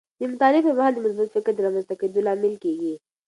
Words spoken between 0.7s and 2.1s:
مهال د مثبت فکر د رامنځته